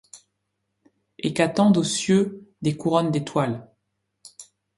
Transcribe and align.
Et 1.19 1.31
qu'attendent 1.31 1.77
aux 1.77 1.83
cieux 1.83 2.51
des 2.63 2.75
couronnes 2.75 3.11
d'étoiles! 3.11 3.69